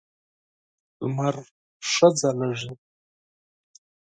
[1.01, 1.35] لمر
[1.89, 2.71] ښه ځلېږي.